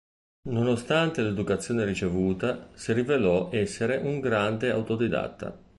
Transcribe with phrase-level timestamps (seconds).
[0.49, 5.55] Nonostante l'educazione ricevuta, si rivelò essere un grande autodidatta.